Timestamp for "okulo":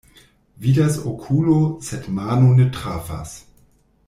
1.11-1.59